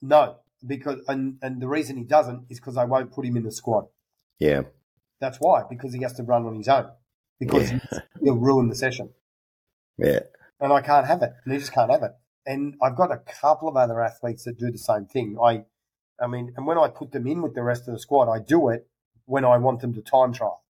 No, 0.00 0.36
because 0.66 1.00
and 1.08 1.36
and 1.42 1.60
the 1.60 1.68
reason 1.68 1.96
he 1.96 2.04
doesn't 2.04 2.46
is 2.48 2.60
because 2.60 2.76
I 2.76 2.84
won't 2.84 3.12
put 3.12 3.26
him 3.26 3.36
in 3.36 3.44
the 3.44 3.52
squad. 3.52 3.86
Yeah, 4.38 4.62
that's 5.20 5.38
why 5.38 5.62
because 5.68 5.94
he 5.94 6.02
has 6.02 6.14
to 6.14 6.22
run 6.22 6.46
on 6.46 6.56
his 6.56 6.68
own 6.68 6.90
because 7.38 7.72
yeah. 7.72 7.78
he'll 8.22 8.36
ruin 8.36 8.68
the 8.68 8.76
session. 8.76 9.10
Yeah, 9.98 10.20
and 10.60 10.74
I 10.74 10.82
can't 10.82 11.06
have 11.06 11.22
it, 11.22 11.30
and 11.42 11.54
he 11.54 11.58
just 11.58 11.72
can't 11.72 11.90
have 11.90 12.02
it. 12.02 12.10
And 12.46 12.76
I've 12.80 12.96
got 12.96 13.10
a 13.10 13.18
couple 13.18 13.68
of 13.68 13.76
other 13.76 14.00
athletes 14.00 14.44
that 14.44 14.58
do 14.58 14.70
the 14.70 14.78
same 14.78 15.06
thing. 15.06 15.36
I, 15.42 15.64
I 16.20 16.28
mean, 16.28 16.52
and 16.56 16.66
when 16.66 16.78
I 16.78 16.88
put 16.88 17.12
them 17.12 17.26
in 17.26 17.42
with 17.42 17.54
the 17.54 17.62
rest 17.62 17.88
of 17.88 17.94
the 17.94 17.98
squad, 18.00 18.30
I 18.30 18.38
do 18.38 18.68
it 18.68 18.86
when 19.24 19.44
I 19.44 19.56
want 19.58 19.80
them 19.80 19.92
to 19.94 20.00
time 20.00 20.32
trial 20.32 20.62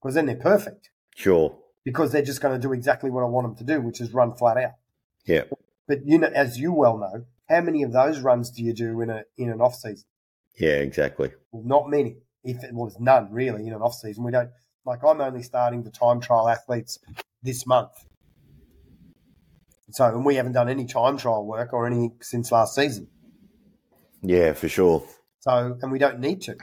because 0.00 0.14
then 0.14 0.26
they're 0.26 0.36
perfect. 0.36 0.90
Sure 1.14 1.56
because 1.84 2.12
they're 2.12 2.22
just 2.22 2.40
going 2.40 2.58
to 2.58 2.66
do 2.66 2.72
exactly 2.72 3.10
what 3.10 3.22
I 3.22 3.26
want 3.26 3.46
them 3.46 3.66
to 3.66 3.72
do, 3.72 3.80
which 3.80 4.00
is 4.00 4.12
run 4.12 4.34
flat 4.34 4.56
out. 4.56 4.72
Yeah. 5.24 5.44
But 5.86 6.06
you 6.06 6.18
know, 6.18 6.28
as 6.28 6.58
you 6.58 6.72
well 6.72 6.98
know, 6.98 7.24
how 7.48 7.60
many 7.60 7.82
of 7.82 7.92
those 7.92 8.20
runs 8.20 8.50
do 8.50 8.62
you 8.62 8.72
do 8.72 9.00
in 9.00 9.10
a 9.10 9.24
in 9.36 9.50
an 9.50 9.60
off 9.60 9.74
season? 9.74 10.04
Yeah, 10.58 10.76
exactly. 10.76 11.32
Well, 11.52 11.62
not 11.64 11.90
many. 11.90 12.16
If 12.44 12.62
it 12.64 12.72
was 12.72 12.98
none 12.98 13.32
really 13.32 13.66
in 13.66 13.72
an 13.72 13.82
off 13.82 13.94
season, 13.94 14.24
we 14.24 14.32
don't 14.32 14.50
like. 14.84 15.02
I'm 15.04 15.20
only 15.20 15.42
starting 15.42 15.82
the 15.82 15.90
time 15.90 16.20
trial 16.20 16.48
athletes 16.48 16.98
this 17.42 17.66
month. 17.66 17.90
So, 19.92 20.06
and 20.06 20.24
we 20.24 20.36
haven't 20.36 20.52
done 20.52 20.68
any 20.68 20.86
time 20.86 21.16
trial 21.16 21.46
work 21.46 21.72
or 21.72 21.86
anything 21.86 22.16
since 22.20 22.52
last 22.52 22.74
season. 22.74 23.08
Yeah, 24.22 24.52
for 24.52 24.68
sure. 24.68 25.04
So, 25.40 25.78
and 25.80 25.90
we 25.90 25.98
don't 25.98 26.20
need 26.20 26.42
to, 26.42 26.56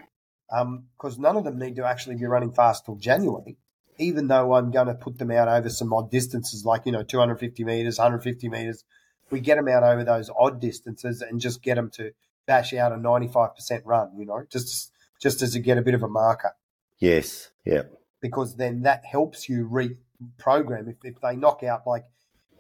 because 0.50 1.16
um, 1.16 1.22
none 1.22 1.38
of 1.38 1.44
them 1.44 1.58
need 1.58 1.76
to 1.78 1.86
actually 1.86 2.16
be 2.16 2.26
running 2.26 2.52
fast 2.52 2.86
till 2.86 2.96
January 2.96 3.58
even 4.00 4.28
though 4.28 4.54
I'm 4.54 4.72
going 4.72 4.88
to 4.88 4.94
put 4.94 5.18
them 5.18 5.32
out 5.32 5.48
over 5.48 5.70
some 5.70 5.94
odd 5.94 6.12
distances, 6.12 6.64
like, 6.64 6.86
you 6.86 6.92
know, 6.92 7.04
250 7.04 7.64
meters, 7.64 7.98
150 7.98 8.50
meters, 8.50 8.84
we 9.30 9.40
get 9.40 9.56
them 9.56 9.68
out 9.68 9.84
over 9.84 10.04
those 10.04 10.30
odd 10.38 10.62
distances 10.62 11.22
and 11.22 11.40
just 11.40 11.62
get 11.62 11.76
them 11.76 11.90
to 11.92 12.12
bash 12.46 12.74
out 12.74 12.94
a 12.94 12.98
ninety 12.98 13.28
five 13.28 13.54
percent 13.56 13.86
run. 13.86 14.12
You 14.18 14.26
know, 14.26 14.44
just 14.50 14.92
just 15.22 15.42
as 15.42 15.54
to 15.54 15.60
get 15.60 15.78
a 15.78 15.82
bit 15.82 15.94
of 15.94 16.04
a 16.04 16.08
marker. 16.08 16.54
Yes. 17.00 17.50
Yeah. 17.66 17.84
Because 18.22 18.56
then 18.56 18.84
that 18.84 19.06
helps 19.06 19.50
you 19.50 19.68
reprogram. 19.70 20.90
If, 20.90 20.96
if 21.04 21.22
they 21.22 21.36
knock 21.36 21.64
out 21.64 21.86
like 21.86 22.06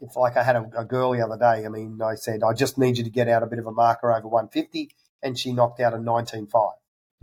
if 0.02 0.16
like 0.16 0.38
I 0.38 0.44
had 0.44 0.56
a, 0.56 0.70
a, 0.78 0.86
girl 0.86 1.12
the 1.12 1.22
other 1.22 1.38
day, 1.38 1.66
I 1.66 1.70
mean, 1.70 2.00
I 2.02 2.16
said 2.16 2.42
I 2.44 2.54
just 2.54 2.78
need 2.78 2.98
you 2.98 3.04
to 3.04 3.10
get 3.10 3.28
out 3.28 3.44
a 3.44 3.48
bit 3.48 3.60
of 3.60 3.68
a 3.68 3.72
marker 3.72 4.12
over 4.12 4.28
150, 4.28 4.90
and 5.22 5.38
she 5.38 5.54
knocked 5.54 5.80
out 5.80 5.94
a 5.94 5.98
19.5. 5.98 6.50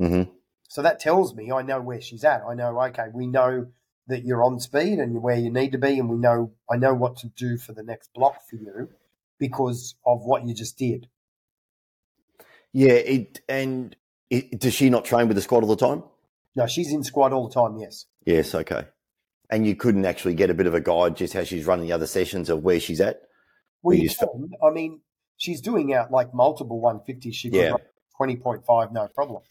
Mm-hmm. 0.01 0.31
So 0.69 0.83
that 0.83 0.99
tells 0.99 1.35
me 1.35 1.53
I 1.53 1.63
know 1.63 1.81
where 1.81 2.01
she's 2.01 2.25
at. 2.25 2.43
I 2.49 2.55
know 2.55 2.81
okay, 2.83 3.07
we 3.13 3.27
know 3.27 3.69
that 4.07 4.25
you're 4.25 4.43
on 4.43 4.61
speed 4.61 4.99
and 4.99 5.23
where 5.23 5.37
you 5.37 5.51
need 5.51 5.73
to 5.73 5.79
be, 5.79 5.99
and 5.99 6.09
we 6.09 6.17
know 6.17 6.53
I 6.71 6.77
know 6.77 6.95
what 6.95 7.17
to 7.19 7.29
do 7.29 7.57
for 7.57 7.73
the 7.73 7.83
next 7.83 8.13
block 8.15 8.43
for 8.49 8.57
you 8.57 8.89
because 9.39 9.95
of 10.05 10.23
what 10.23 10.47
you 10.47 10.55
just 10.55 10.79
did. 10.79 11.09
Yeah, 12.73 12.93
it 12.93 13.41
and 13.49 13.95
it, 14.31 14.59
does 14.59 14.75
she 14.75 14.91
not 14.91 15.05
train 15.05 15.29
with 15.29 15.37
the 15.37 15.43
squad 15.43 15.63
all 15.63 15.75
the 15.75 15.77
time? 15.77 16.03
No, 16.57 16.67
she's 16.67 16.93
in 16.93 17.05
squad 17.05 17.33
all 17.33 17.49
the 17.49 17.55
time. 17.55 17.79
Yes. 17.79 18.07
Yes. 18.25 18.55
Okay. 18.55 18.87
And 19.55 19.65
you 19.65 19.77
couldn't 19.77 20.05
actually 20.05 20.35
get 20.35 20.51
a 20.51 20.55
bit 20.55 20.67
of 20.67 20.75
a 20.75 20.81
guide 20.81 21.17
just 21.17 21.33
how 21.33 21.45
she's 21.45 21.65
running 21.65 21.87
the 21.87 21.93
other 21.93 22.09
sessions 22.09 22.51
of 22.51 22.65
where 22.65 22.81
she's 22.81 23.01
at. 23.01 23.21
Well, 23.83 23.97
you 23.97 24.11
can. 24.11 24.51
I 24.61 24.71
mean, 24.71 25.01
she's 25.37 25.61
doing 25.61 25.95
out 25.95 26.11
like 26.11 26.35
multiple 26.35 26.83
150s. 26.83 27.33
She 27.33 27.51
could 27.51 27.59
yeah. 27.61 27.75
twenty 28.17 28.35
point 28.35 28.67
five, 28.67 28.91
no 28.91 29.07
problem. 29.15 29.43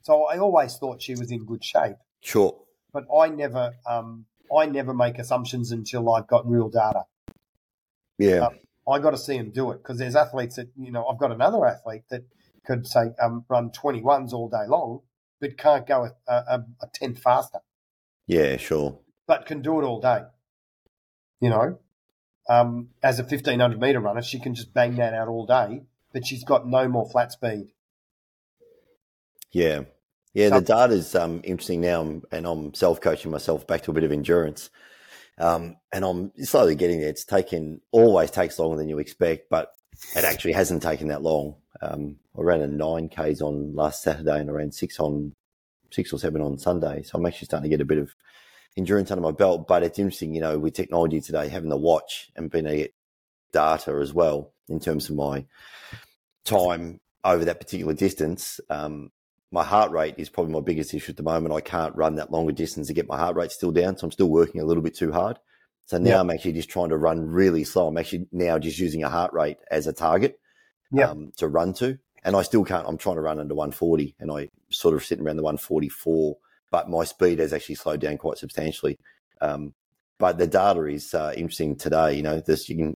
So 0.00 0.24
I 0.24 0.38
always 0.38 0.76
thought 0.76 1.02
she 1.02 1.14
was 1.14 1.30
in 1.30 1.44
good 1.44 1.62
shape. 1.62 1.96
Sure. 2.22 2.58
But 2.90 3.04
I 3.14 3.28
never, 3.28 3.72
um, 3.86 4.24
I 4.56 4.64
never 4.64 4.94
make 4.94 5.18
assumptions 5.18 5.72
until 5.72 6.10
I've 6.10 6.26
got 6.26 6.48
real 6.48 6.70
data. 6.70 7.02
Yeah. 8.18 8.46
Um, 8.46 8.58
I 8.90 8.98
got 8.98 9.10
to 9.10 9.18
see 9.18 9.36
them 9.36 9.50
do 9.50 9.72
it 9.72 9.82
because 9.82 9.98
there's 9.98 10.16
athletes 10.16 10.56
that 10.56 10.68
you 10.74 10.90
know. 10.90 11.06
I've 11.06 11.18
got 11.18 11.32
another 11.32 11.66
athlete 11.66 12.04
that 12.08 12.22
could 12.64 12.86
say 12.86 13.10
um, 13.22 13.44
run 13.50 13.70
21s 13.70 14.32
all 14.32 14.48
day 14.48 14.66
long, 14.66 15.00
but 15.38 15.58
can't 15.58 15.86
go 15.86 16.08
a, 16.26 16.32
a, 16.32 16.64
a 16.80 16.86
tenth 16.94 17.18
faster. 17.18 17.58
Yeah, 18.26 18.56
sure. 18.56 18.98
But 19.30 19.46
can 19.46 19.62
do 19.62 19.80
it 19.80 19.84
all 19.84 20.00
day. 20.00 20.22
You 21.40 21.50
know, 21.50 21.78
um, 22.48 22.88
as 23.00 23.20
a 23.20 23.22
1500 23.22 23.80
meter 23.80 24.00
runner, 24.00 24.22
she 24.22 24.40
can 24.40 24.56
just 24.56 24.74
bang 24.74 24.96
that 24.96 25.14
out 25.14 25.28
all 25.28 25.46
day, 25.46 25.82
but 26.12 26.26
she's 26.26 26.42
got 26.42 26.66
no 26.66 26.88
more 26.88 27.08
flat 27.08 27.30
speed. 27.30 27.68
Yeah. 29.52 29.82
Yeah, 30.34 30.48
the 30.48 30.60
data's 30.60 31.14
um, 31.14 31.42
interesting 31.44 31.80
now, 31.80 32.22
and 32.32 32.44
I'm 32.44 32.74
self 32.74 33.00
coaching 33.00 33.30
myself 33.30 33.68
back 33.68 33.82
to 33.82 33.92
a 33.92 33.94
bit 33.94 34.02
of 34.02 34.10
endurance. 34.10 34.68
Um, 35.38 35.76
and 35.92 36.04
I'm 36.04 36.32
slowly 36.42 36.74
getting 36.74 36.98
there. 36.98 37.10
It's 37.10 37.24
taken, 37.24 37.82
always 37.92 38.32
takes 38.32 38.58
longer 38.58 38.78
than 38.78 38.88
you 38.88 38.98
expect, 38.98 39.48
but 39.48 39.70
it 40.16 40.24
actually 40.24 40.54
hasn't 40.54 40.82
taken 40.82 41.06
that 41.06 41.22
long. 41.22 41.54
Um, 41.80 42.16
I 42.36 42.42
ran 42.42 42.62
a 42.62 42.66
nine 42.66 43.08
Ks 43.08 43.42
on 43.42 43.76
last 43.76 44.02
Saturday 44.02 44.40
and 44.40 44.50
I 44.50 44.54
ran 44.54 44.72
six 44.72 44.98
on 44.98 45.34
six 45.92 46.12
or 46.12 46.18
seven 46.18 46.42
on 46.42 46.58
Sunday. 46.58 47.04
So 47.04 47.16
I'm 47.16 47.26
actually 47.26 47.46
starting 47.46 47.70
to 47.70 47.76
get 47.76 47.80
a 47.80 47.86
bit 47.86 47.98
of 47.98 48.12
endurance 48.76 49.10
under 49.10 49.22
my 49.22 49.32
belt. 49.32 49.66
But 49.66 49.82
it's 49.82 49.98
interesting, 49.98 50.34
you 50.34 50.40
know, 50.40 50.58
with 50.58 50.74
technology 50.74 51.20
today, 51.20 51.48
having 51.48 51.70
the 51.70 51.76
watch 51.76 52.30
and 52.36 52.50
being 52.50 52.66
able 52.66 52.76
to 52.76 52.82
get 52.82 52.94
data 53.52 53.92
as 54.00 54.12
well 54.12 54.52
in 54.68 54.80
terms 54.80 55.10
of 55.10 55.16
my 55.16 55.46
time 56.44 57.00
over 57.24 57.44
that 57.44 57.60
particular 57.60 57.94
distance. 57.94 58.60
Um, 58.70 59.10
my 59.52 59.64
heart 59.64 59.90
rate 59.90 60.14
is 60.16 60.28
probably 60.28 60.52
my 60.52 60.60
biggest 60.60 60.94
issue 60.94 61.10
at 61.10 61.16
the 61.16 61.22
moment. 61.22 61.54
I 61.54 61.60
can't 61.60 61.96
run 61.96 62.14
that 62.16 62.30
longer 62.30 62.52
distance 62.52 62.86
to 62.86 62.94
get 62.94 63.08
my 63.08 63.18
heart 63.18 63.36
rate 63.36 63.50
still 63.50 63.72
down. 63.72 63.96
So 63.96 64.06
I'm 64.06 64.12
still 64.12 64.28
working 64.28 64.60
a 64.60 64.64
little 64.64 64.82
bit 64.82 64.96
too 64.96 65.12
hard. 65.12 65.38
So 65.86 65.98
now 65.98 66.10
yep. 66.10 66.20
I'm 66.20 66.30
actually 66.30 66.52
just 66.52 66.70
trying 66.70 66.90
to 66.90 66.96
run 66.96 67.26
really 67.26 67.64
slow. 67.64 67.88
I'm 67.88 67.98
actually 67.98 68.28
now 68.30 68.58
just 68.60 68.78
using 68.78 69.02
a 69.02 69.08
heart 69.08 69.32
rate 69.32 69.56
as 69.70 69.88
a 69.88 69.92
target 69.92 70.38
yep. 70.92 71.10
um, 71.10 71.32
to 71.38 71.48
run 71.48 71.72
to. 71.74 71.98
And 72.22 72.36
I 72.36 72.42
still 72.42 72.64
can't, 72.64 72.86
I'm 72.86 72.98
trying 72.98 73.16
to 73.16 73.22
run 73.22 73.40
under 73.40 73.54
140 73.54 74.14
and 74.20 74.30
I 74.30 74.50
sort 74.70 74.94
of 74.94 75.04
sitting 75.04 75.24
around 75.24 75.36
the 75.36 75.42
144, 75.42 76.36
but 76.70 76.88
my 76.88 77.04
speed 77.04 77.38
has 77.38 77.52
actually 77.52 77.74
slowed 77.74 78.00
down 78.00 78.18
quite 78.18 78.38
substantially. 78.38 78.96
Um, 79.40 79.72
but 80.18 80.38
the 80.38 80.46
data 80.46 80.84
is 80.84 81.14
uh, 81.14 81.32
interesting 81.36 81.76
today. 81.76 82.14
You 82.14 82.22
know, 82.22 82.40
this 82.40 82.68
you 82.68 82.76
can, 82.76 82.94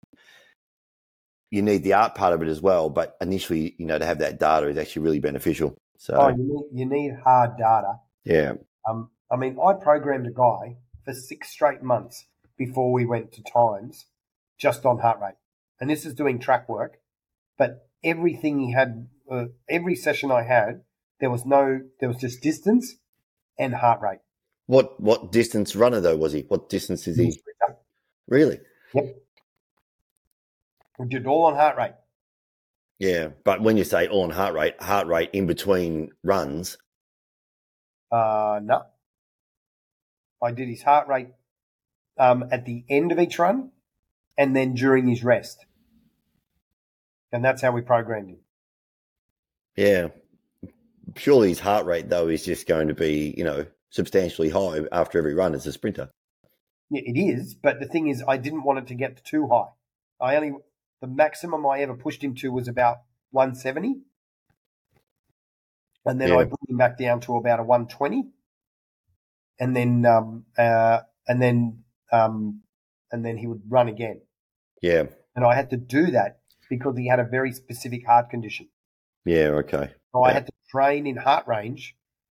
you 1.51 1.63
need 1.63 1.83
the 1.83 1.95
art 1.95 2.15
part 2.15 2.35
of 2.35 2.43
it 2.43 2.49
as 2.49 2.61
well, 2.61 2.91
but 2.91 3.17
initially, 3.21 3.75
you 3.79 3.87
know, 3.87 3.99
to 3.99 4.05
have 4.05 4.19
that 4.19 4.39
data 4.39 4.69
is 4.69 4.77
actually 4.77 5.03
really 5.03 5.21
beneficial. 5.21 5.77
So 5.99 6.15
oh, 6.15 6.29
you 6.29 6.37
need, 6.37 6.81
you 6.81 6.87
need 6.87 7.17
hard 7.25 7.57
data. 7.57 8.01
Yeah. 8.25 8.55
Um, 8.89 9.11
I 9.31 9.37
mean, 9.37 9.57
I 9.59 9.73
programmed 9.73 10.27
a 10.27 10.31
guy 10.31 10.77
for 11.05 11.15
six 11.15 11.49
straight 11.51 11.83
months 11.83 12.27
before 12.57 12.93
we 12.93 13.07
went 13.07 13.33
to 13.33 13.43
times 13.43 14.07
just 14.59 14.85
on 14.85 14.99
heart 14.99 15.19
rate. 15.21 15.35
And 15.81 15.91
this 15.91 16.05
is 16.05 16.15
doing 16.15 16.39
track 16.39 16.69
work, 16.69 16.99
but 17.59 17.89
everything 18.03 18.61
he 18.61 18.73
had, 18.73 19.09
uh, 19.31 19.47
every 19.69 19.95
session 19.95 20.31
I 20.31 20.43
had, 20.43 20.83
there 21.21 21.31
was 21.31 21.45
no, 21.45 21.81
there 22.01 22.09
was 22.09 22.19
just 22.19 22.43
distance 22.43 22.97
and 23.59 23.75
heart 23.75 24.01
rate. 24.01 24.21
What 24.67 24.99
what 25.01 25.33
distance 25.33 25.77
runner 25.77 26.01
though 26.01 26.17
was 26.17 26.33
he? 26.33 26.43
What 26.49 26.69
distance 26.69 27.07
is 27.07 27.17
he? 27.17 27.41
Really? 28.27 28.61
Yep. 28.95 29.17
We 30.99 31.09
did 31.09 31.27
all 31.27 31.47
on 31.47 31.55
heart 31.55 31.77
rate. 31.77 31.95
Yeah, 32.99 33.31
but 33.45 33.61
when 33.61 33.77
you 33.77 33.85
say 33.85 34.07
all 34.07 34.23
on 34.23 34.31
heart 34.31 34.55
rate, 34.55 34.81
heart 34.81 35.07
rate 35.09 35.31
in 35.33 35.47
between 35.47 36.13
runs. 36.23 36.79
Uh 38.11 38.61
no. 38.63 38.85
I 40.43 40.53
did 40.53 40.69
his 40.69 40.83
heart 40.83 41.09
rate 41.09 41.29
um, 42.19 42.45
at 42.51 42.65
the 42.65 42.85
end 42.89 43.13
of 43.13 43.19
each 43.19 43.39
run 43.39 43.71
and 44.37 44.55
then 44.55 44.75
during 44.75 45.09
his 45.09 45.25
rest. 45.25 45.65
And 47.33 47.45
that's 47.45 47.63
how 47.63 47.73
we 47.73 47.81
programmed 47.81 48.31
him. 48.31 48.39
Yeah. 49.77 50.09
Surely 51.17 51.49
his 51.49 51.61
heart 51.61 51.87
rate, 51.87 52.09
though, 52.09 52.29
is 52.29 52.45
just 52.45 52.67
going 52.67 52.89
to 52.89 52.95
be, 52.95 53.35
you 53.37 53.45
know, 53.45 53.67
substantially 53.91 54.51
high 54.51 54.81
after 54.93 55.19
every 55.19 55.35
run 55.35 55.55
as 55.55 55.67
a 55.67 55.73
sprinter. 55.73 56.11
Yeah, 56.91 57.03
it 57.05 57.19
is. 57.19 57.55
But 57.55 57.81
the 57.81 57.87
thing 57.87 58.09
is, 58.09 58.23
I 58.27 58.37
didn't 58.37 58.65
want 58.65 58.81
it 58.81 58.87
to 58.89 58.95
get 58.95 59.25
too 59.25 59.49
high. 59.49 59.69
I 60.21 60.37
only, 60.37 60.53
the 61.01 61.07
maximum 61.07 61.67
I 61.67 61.81
ever 61.81 61.95
pushed 61.95 62.23
him 62.23 62.35
to 62.37 62.53
was 62.53 62.69
about 62.69 62.99
170. 63.31 64.01
And 66.07 66.21
then 66.21 66.29
yeah. 66.29 66.37
I 66.37 66.45
brought 66.45 66.69
him 66.69 66.77
back 66.77 66.99
down 66.99 67.21
to 67.23 67.37
about 67.37 67.61
a 67.61 67.63
120. 67.63 68.29
And 69.59 69.75
then, 69.75 70.05
um, 70.05 70.45
uh, 70.59 71.01
and 71.27 71.41
then 71.41 71.85
um, 72.15 72.63
and 73.11 73.25
then 73.25 73.37
he 73.37 73.47
would 73.47 73.63
run 73.69 73.89
again. 73.89 74.21
Yeah. 74.81 75.05
And 75.37 75.45
I 75.45 75.55
had 75.55 75.71
to 75.71 75.77
do 75.77 76.13
that 76.13 76.39
because 76.71 76.97
he 76.97 77.09
had 77.09 77.21
a 77.21 77.25
very 77.25 77.53
specific 77.53 78.07
heart 78.07 78.31
condition. 78.31 78.69
Yeah, 79.25 79.49
okay. 79.63 79.93
So 80.13 80.25
yeah. 80.25 80.31
I 80.31 80.33
had 80.33 80.47
to 80.47 80.53
train 80.75 81.07
in 81.07 81.17
heart 81.17 81.47
range 81.47 81.95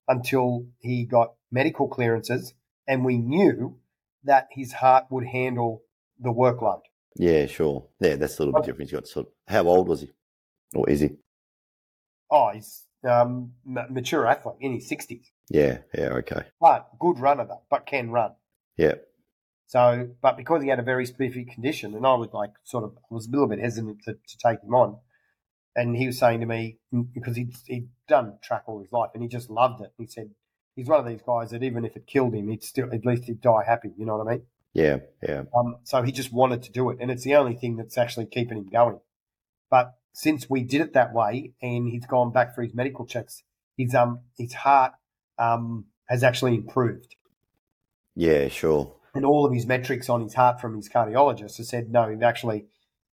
until 0.07 0.67
he 0.79 1.05
got 1.05 1.33
medical 1.51 1.87
clearances 1.87 2.53
and 2.87 3.03
we 3.03 3.17
knew 3.17 3.77
that 4.23 4.47
his 4.51 4.73
heart 4.73 5.05
would 5.09 5.25
handle 5.25 5.81
the 6.19 6.29
workload. 6.29 6.81
Yeah, 7.15 7.47
sure. 7.47 7.87
Yeah, 7.99 8.15
that's 8.15 8.37
a 8.37 8.43
little 8.43 8.59
bit 8.59 8.65
different. 8.65 8.91
You 8.91 8.99
got 8.99 9.07
sort 9.07 9.27
of, 9.27 9.31
how 9.47 9.67
old 9.67 9.87
was 9.87 10.01
he? 10.01 10.11
Or 10.75 10.89
is 10.89 10.99
he? 10.99 11.11
Oh, 12.29 12.51
he's 12.53 12.83
um, 13.07 13.53
mature 13.65 14.27
athlete 14.27 14.57
in 14.59 14.73
his 14.73 14.89
60s. 14.89 15.25
Yeah, 15.49 15.79
yeah, 15.93 16.09
okay. 16.09 16.43
But 16.59 16.89
good 16.99 17.19
runner, 17.19 17.45
though, 17.45 17.63
but 17.69 17.85
can 17.85 18.11
run. 18.11 18.31
Yeah. 18.77 18.95
So, 19.67 20.09
but 20.21 20.37
because 20.37 20.61
he 20.61 20.69
had 20.69 20.79
a 20.79 20.83
very 20.83 21.05
specific 21.05 21.51
condition, 21.51 21.95
and 21.95 22.05
I 22.05 22.13
was 22.13 22.29
like, 22.33 22.51
sort 22.63 22.83
of, 22.83 22.91
I 22.97 23.13
was 23.13 23.27
a 23.27 23.31
little 23.31 23.47
bit 23.47 23.59
hesitant 23.59 24.03
to, 24.03 24.13
to 24.13 24.37
take 24.37 24.61
him 24.61 24.73
on. 24.73 24.97
And 25.77 25.95
he 25.95 26.07
was 26.07 26.19
saying 26.19 26.41
to 26.41 26.45
me, 26.45 26.79
because 27.13 27.37
he'd, 27.37 27.53
he'd 27.67 27.87
done 28.07 28.39
track 28.43 28.63
all 28.65 28.81
his 28.81 28.91
life 28.91 29.11
and 29.13 29.23
he 29.23 29.29
just 29.29 29.49
loved 29.49 29.81
it. 29.81 29.93
He 29.97 30.07
said, 30.07 30.31
he's 30.75 30.87
one 30.87 30.99
of 30.99 31.05
these 31.05 31.21
guys 31.25 31.51
that 31.51 31.63
even 31.63 31.85
if 31.85 31.95
it 31.95 32.05
killed 32.05 32.33
him, 32.33 32.49
he'd 32.49 32.63
still, 32.63 32.93
at 32.93 33.05
least 33.05 33.25
he'd 33.25 33.39
die 33.39 33.63
happy. 33.65 33.91
You 33.95 34.05
know 34.05 34.17
what 34.17 34.27
I 34.27 34.31
mean? 34.31 34.41
Yeah, 34.73 34.97
yeah. 35.25 35.43
Um, 35.55 35.77
so 35.83 36.01
he 36.01 36.11
just 36.11 36.33
wanted 36.33 36.63
to 36.63 36.71
do 36.71 36.89
it. 36.89 36.97
And 36.99 37.09
it's 37.09 37.23
the 37.23 37.35
only 37.35 37.55
thing 37.55 37.77
that's 37.77 37.97
actually 37.97 38.25
keeping 38.25 38.57
him 38.57 38.67
going. 38.67 38.99
But 39.69 39.93
since 40.13 40.49
we 40.49 40.63
did 40.63 40.81
it 40.81 40.93
that 40.93 41.13
way 41.13 41.53
and 41.61 41.87
he's 41.87 42.05
gone 42.05 42.33
back 42.33 42.53
for 42.53 42.63
his 42.63 42.73
medical 42.73 43.05
checks, 43.05 43.43
his, 43.77 43.95
um, 43.95 44.21
his 44.37 44.53
heart, 44.53 44.93
um, 45.37 45.85
has 46.09 46.23
actually 46.23 46.55
improved. 46.55 47.15
Yeah, 48.15 48.47
sure 48.47 48.97
and 49.17 49.25
all 49.25 49.45
of 49.45 49.53
his 49.53 49.65
metrics 49.65 50.09
on 50.09 50.21
his 50.21 50.35
heart 50.35 50.61
from 50.61 50.75
his 50.75 50.87
cardiologist 50.87 51.57
has 51.57 51.67
said, 51.67 51.91
no, 51.91 52.17
actually, 52.21 52.65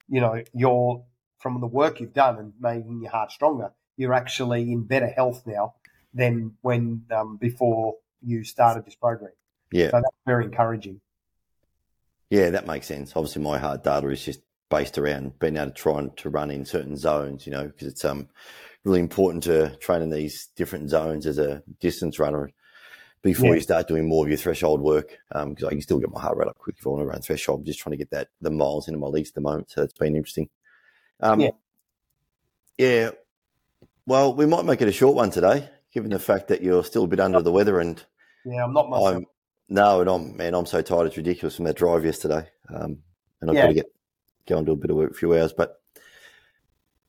you 0.07 0.21
know, 0.21 0.43
you're 0.53 1.03
from 1.45 1.61
the 1.61 1.67
work 1.67 2.01
you've 2.01 2.15
done 2.15 2.39
and 2.39 2.55
making 2.59 3.03
your 3.03 3.11
heart 3.11 3.31
stronger, 3.31 3.71
you're 3.99 4.15
actually 4.15 4.73
in 4.73 4.83
better 4.83 5.07
health 5.07 5.43
now 5.45 5.75
than 6.15 6.55
when 6.63 7.03
um, 7.15 7.37
before 7.37 7.97
you 8.23 8.43
started 8.45 8.87
this 8.87 8.95
program. 8.95 9.33
Yeah. 9.71 9.91
So 9.91 9.99
that's 9.99 10.17
very 10.25 10.47
encouraging. 10.47 11.03
Yeah, 12.31 12.49
that 12.49 12.67
makes 12.67 12.87
sense. 12.87 13.13
Obviously, 13.15 13.43
my 13.43 13.59
heart 13.59 13.85
data 13.85 14.09
is 14.09 14.25
just 14.25 14.41
based 14.71 14.97
around 14.97 15.39
being 15.39 15.59
able 15.59 15.67
to 15.67 15.73
try 15.73 15.99
and 15.99 16.17
to 16.17 16.31
run 16.31 16.51
in 16.51 16.65
certain 16.65 16.97
zones, 16.97 17.45
you 17.45 17.53
know, 17.53 17.67
because 17.67 17.89
it's 17.89 18.07
um 18.07 18.27
really 18.85 19.01
important 19.01 19.43
to 19.45 19.77
train 19.77 20.01
in 20.01 20.09
these 20.09 20.49
different 20.57 20.89
zones 20.89 21.27
as 21.27 21.37
a 21.37 21.63
distance 21.79 22.19
runner 22.19 22.49
before 23.21 23.49
yeah. 23.49 23.57
you 23.57 23.61
start 23.61 23.87
doing 23.87 24.09
more 24.09 24.25
of 24.25 24.31
your 24.31 24.39
threshold 24.39 24.81
work. 24.81 25.19
Because 25.29 25.63
um, 25.63 25.67
I 25.67 25.71
can 25.73 25.83
still 25.83 25.99
get 25.99 26.11
my 26.11 26.23
heart 26.23 26.39
rate 26.39 26.49
up 26.49 26.57
quick 26.57 26.77
if 26.79 26.87
I 26.87 26.89
want 26.89 27.03
to 27.03 27.07
run 27.07 27.21
threshold. 27.21 27.61
I'm 27.61 27.67
just 27.67 27.81
trying 27.81 27.93
to 27.93 27.99
get 27.99 28.11
that 28.13 28.29
the 28.41 28.51
miles 28.51 28.89
into 28.89 28.99
my 28.99 29.09
legs 29.09 29.29
at 29.29 29.35
the 29.35 29.43
moment. 29.43 29.71
So 29.71 29.83
it's 29.83 29.93
been 29.93 30.17
interesting. 30.17 30.49
Um, 31.21 31.41
yeah. 31.41 31.51
Yeah. 32.79 33.11
Well, 34.07 34.35
we 34.35 34.47
might 34.47 34.65
make 34.65 34.83
it 34.83 34.89
a 34.89 34.93
short 34.93 35.15
one 35.15 35.31
today, 35.31 35.69
given 35.93 36.11
the 36.11 36.19
fact 36.19 36.49
that 36.49 36.63
you're 36.63 36.85
still 36.85 37.05
a 37.05 37.07
bit 37.07 37.21
under 37.21 37.41
the 37.41 37.53
weather 37.53 37.81
and 37.81 38.05
Yeah, 38.45 38.65
I'm 38.65 38.73
not 38.73 38.91
myself. 38.91 39.17
I'm 39.17 39.27
no, 39.69 40.01
and 40.01 40.11
I'm 40.11 40.37
man, 40.37 40.55
I'm 40.55 40.67
so 40.67 40.83
tired. 40.83 41.07
It's 41.07 41.17
ridiculous 41.17 41.57
from 41.57 41.65
that 41.65 41.77
drive 41.77 42.05
yesterday, 42.05 42.47
um, 42.69 43.03
and 43.41 43.51
I've 43.51 43.55
Yeah. 43.57 43.63
got 43.63 43.69
to 43.69 43.75
get 43.75 43.87
go 44.47 44.59
and 44.59 44.67
do 44.67 44.73
a 44.73 44.77
bit 44.77 44.91
of 44.91 44.97
work, 44.97 45.13
a 45.13 45.15
few 45.15 45.33
hours. 45.35 45.55
But 45.55 45.81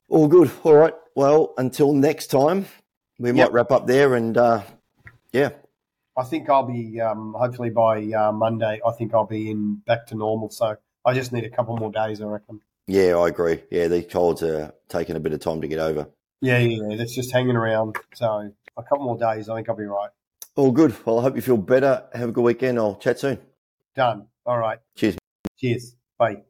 all 0.08 0.26
good. 0.28 0.50
All 0.64 0.74
right. 0.74 0.94
Well, 1.14 1.52
until 1.58 1.92
next 1.92 2.28
time, 2.28 2.66
we 3.18 3.28
Yep. 3.30 3.36
might 3.36 3.52
wrap 3.52 3.70
up 3.72 3.86
there, 3.86 4.14
and 4.14 4.38
uh, 4.38 4.62
yeah, 5.32 5.50
I 6.16 6.24
think 6.24 6.48
I'll 6.48 6.62
be 6.62 6.98
um, 7.00 7.34
hopefully 7.38 7.68
by 7.70 8.10
uh, 8.12 8.32
Monday. 8.32 8.80
I 8.86 8.92
think 8.92 9.12
I'll 9.12 9.26
be 9.26 9.50
in 9.50 9.76
back 9.86 10.06
to 10.06 10.14
normal. 10.14 10.48
So 10.48 10.76
I 11.04 11.12
just 11.12 11.32
need 11.32 11.44
a 11.44 11.50
couple 11.50 11.76
more 11.76 11.92
days, 11.92 12.22
I 12.22 12.24
reckon. 12.26 12.62
Yeah, 12.86 13.16
I 13.16 13.28
agree. 13.28 13.62
Yeah, 13.70 13.88
these 13.88 14.06
colds 14.10 14.42
are 14.42 14.72
taking 14.88 15.16
a 15.16 15.20
bit 15.20 15.32
of 15.32 15.40
time 15.40 15.60
to 15.60 15.68
get 15.68 15.78
over. 15.78 16.08
Yeah, 16.40 16.58
yeah, 16.58 16.82
yeah. 16.88 16.96
That's 16.96 17.14
just 17.14 17.32
hanging 17.32 17.56
around. 17.56 17.96
So 18.14 18.52
a 18.76 18.82
couple 18.82 19.04
more 19.04 19.18
days, 19.18 19.48
I 19.48 19.56
think 19.56 19.68
I'll 19.68 19.76
be 19.76 19.84
right. 19.84 20.10
All 20.54 20.72
good. 20.72 20.94
Well, 21.04 21.18
I 21.18 21.22
hope 21.22 21.36
you 21.36 21.42
feel 21.42 21.56
better. 21.56 22.04
Have 22.14 22.30
a 22.30 22.32
good 22.32 22.42
weekend. 22.42 22.78
I'll 22.78 22.96
chat 22.96 23.18
soon. 23.18 23.38
Done. 23.94 24.26
All 24.44 24.58
right. 24.58 24.78
Cheers. 24.96 25.16
Cheers. 25.58 25.96
Bye. 26.18 26.42